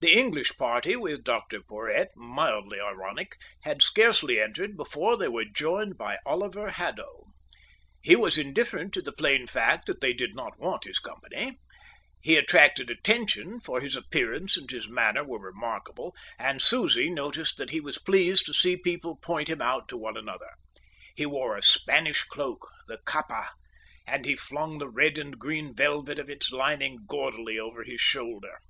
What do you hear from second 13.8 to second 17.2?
his appearance and his manner were remarkable, and Susie